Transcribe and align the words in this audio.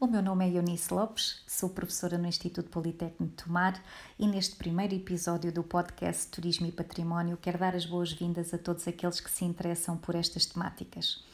O 0.00 0.08
meu 0.08 0.20
nome 0.20 0.44
é 0.44 0.50
Eunice 0.50 0.92
Lopes, 0.92 1.40
sou 1.46 1.70
professora 1.70 2.18
no 2.18 2.26
Instituto 2.26 2.68
Politécnico 2.68 3.36
de 3.36 3.44
Tomar 3.44 3.80
e 4.18 4.26
neste 4.26 4.56
primeiro 4.56 4.92
episódio 4.92 5.52
do 5.52 5.62
podcast 5.62 6.26
Turismo 6.32 6.66
e 6.66 6.72
Património 6.72 7.38
quero 7.40 7.58
dar 7.58 7.76
as 7.76 7.86
boas-vindas 7.86 8.52
a 8.52 8.58
todos 8.58 8.88
aqueles 8.88 9.20
que 9.20 9.30
se 9.30 9.44
interessam 9.44 9.96
por 9.96 10.16
estas 10.16 10.46
temáticas. 10.46 11.24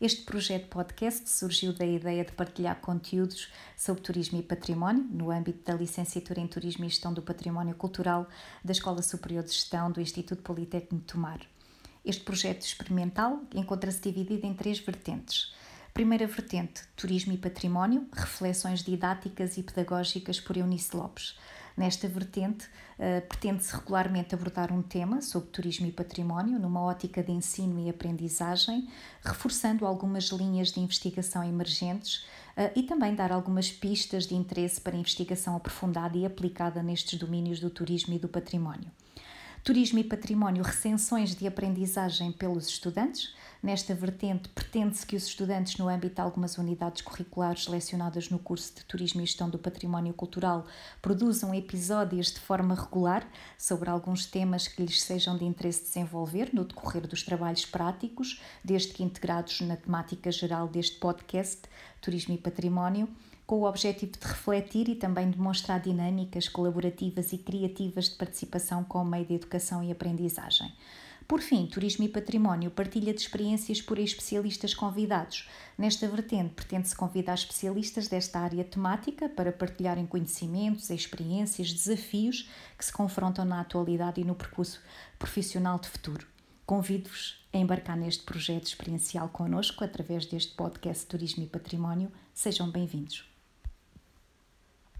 Este 0.00 0.22
projeto 0.22 0.68
podcast 0.68 1.28
surgiu 1.28 1.74
da 1.74 1.84
ideia 1.84 2.24
de 2.24 2.32
partilhar 2.32 2.80
conteúdos 2.80 3.52
sobre 3.76 4.02
turismo 4.02 4.38
e 4.38 4.42
património 4.42 5.04
no 5.10 5.30
âmbito 5.30 5.70
da 5.70 5.74
licenciatura 5.74 6.40
em 6.40 6.48
Turismo 6.48 6.86
e 6.86 6.88
Gestão 6.88 7.12
do 7.12 7.20
Património 7.20 7.74
Cultural 7.74 8.26
da 8.64 8.72
Escola 8.72 9.02
Superior 9.02 9.44
de 9.44 9.52
Gestão 9.52 9.92
do 9.92 10.00
Instituto 10.00 10.42
Politécnico 10.42 11.04
de 11.04 11.12
Tomar. 11.12 11.40
Este 12.02 12.24
projeto 12.24 12.62
experimental 12.62 13.42
encontra-se 13.54 14.00
dividido 14.00 14.46
em 14.46 14.54
três 14.54 14.78
vertentes. 14.78 15.54
Primeira 15.96 16.26
vertente, 16.26 16.82
Turismo 16.94 17.32
e 17.32 17.38
Património, 17.38 18.06
reflexões 18.12 18.82
didáticas 18.82 19.56
e 19.56 19.62
pedagógicas 19.62 20.38
por 20.38 20.54
Eunice 20.54 20.94
Lopes. 20.94 21.38
Nesta 21.74 22.06
vertente, 22.06 22.66
uh, 22.66 23.26
pretende-se 23.26 23.74
regularmente 23.74 24.34
abordar 24.34 24.70
um 24.70 24.82
tema 24.82 25.22
sobre 25.22 25.48
turismo 25.48 25.86
e 25.86 25.90
património 25.90 26.58
numa 26.58 26.82
ótica 26.82 27.22
de 27.22 27.32
ensino 27.32 27.80
e 27.80 27.88
aprendizagem, 27.88 28.90
reforçando 29.24 29.86
algumas 29.86 30.24
linhas 30.24 30.70
de 30.70 30.80
investigação 30.80 31.42
emergentes 31.42 32.26
uh, 32.58 32.70
e 32.76 32.82
também 32.82 33.14
dar 33.14 33.32
algumas 33.32 33.72
pistas 33.72 34.26
de 34.26 34.34
interesse 34.34 34.78
para 34.78 34.98
investigação 34.98 35.56
aprofundada 35.56 36.18
e 36.18 36.26
aplicada 36.26 36.82
nestes 36.82 37.18
domínios 37.18 37.58
do 37.58 37.70
turismo 37.70 38.12
e 38.12 38.18
do 38.18 38.28
património. 38.28 38.90
Turismo 39.66 39.98
e 39.98 40.04
Património, 40.04 40.62
recensões 40.62 41.34
de 41.34 41.44
aprendizagem 41.44 42.30
pelos 42.30 42.68
estudantes. 42.68 43.34
Nesta 43.60 43.96
vertente, 43.96 44.48
pretende-se 44.50 45.04
que 45.04 45.16
os 45.16 45.26
estudantes, 45.26 45.76
no 45.76 45.88
âmbito 45.88 46.14
de 46.14 46.20
algumas 46.20 46.56
unidades 46.56 47.02
curriculares 47.02 47.64
selecionadas 47.64 48.30
no 48.30 48.38
curso 48.38 48.76
de 48.76 48.84
Turismo 48.84 49.22
e 49.22 49.26
Gestão 49.26 49.50
do 49.50 49.58
Património 49.58 50.14
Cultural, 50.14 50.68
produzam 51.02 51.52
episódios 51.52 52.30
de 52.30 52.38
forma 52.38 52.76
regular 52.76 53.28
sobre 53.58 53.90
alguns 53.90 54.24
temas 54.24 54.68
que 54.68 54.84
lhes 54.84 55.02
sejam 55.02 55.36
de 55.36 55.44
interesse 55.44 55.82
desenvolver 55.82 56.50
no 56.54 56.64
decorrer 56.64 57.04
dos 57.04 57.24
trabalhos 57.24 57.66
práticos, 57.66 58.40
desde 58.64 58.92
que 58.92 59.02
integrados 59.02 59.62
na 59.62 59.74
temática 59.74 60.30
geral 60.30 60.68
deste 60.68 61.00
podcast, 61.00 61.62
Turismo 62.00 62.34
e 62.34 62.38
Património 62.38 63.08
com 63.46 63.60
o 63.60 63.68
objetivo 63.68 64.12
de 64.12 64.26
refletir 64.26 64.88
e 64.88 64.96
também 64.96 65.30
demonstrar 65.30 65.80
dinâmicas 65.80 66.48
colaborativas 66.48 67.32
e 67.32 67.38
criativas 67.38 68.08
de 68.08 68.16
participação 68.16 68.82
com 68.82 69.00
o 69.00 69.04
meio 69.04 69.24
de 69.24 69.34
educação 69.34 69.82
e 69.82 69.92
aprendizagem. 69.92 70.72
Por 71.28 71.40
fim, 71.40 71.66
Turismo 71.66 72.04
e 72.04 72.08
Património 72.08 72.70
partilha 72.70 73.12
de 73.12 73.20
experiências 73.20 73.82
por 73.82 73.98
especialistas 73.98 74.74
convidados. 74.74 75.48
Nesta 75.76 76.06
vertente, 76.06 76.54
pretende-se 76.54 76.94
convidar 76.94 77.34
especialistas 77.34 78.06
desta 78.06 78.38
área 78.38 78.62
temática 78.62 79.28
para 79.28 79.50
partilharem 79.50 80.06
conhecimentos, 80.06 80.88
experiências, 80.90 81.72
desafios 81.72 82.48
que 82.78 82.84
se 82.84 82.92
confrontam 82.92 83.44
na 83.44 83.60
atualidade 83.60 84.20
e 84.20 84.24
no 84.24 84.36
percurso 84.36 84.80
profissional 85.18 85.80
de 85.80 85.88
futuro. 85.88 86.26
Convido-vos 86.64 87.44
a 87.52 87.58
embarcar 87.58 87.96
neste 87.96 88.22
projeto 88.24 88.66
experiencial 88.66 89.28
connosco 89.28 89.82
através 89.82 90.26
deste 90.26 90.54
podcast 90.54 91.06
Turismo 91.06 91.42
e 91.42 91.46
Património. 91.46 92.10
Sejam 92.34 92.70
bem-vindos. 92.70 93.35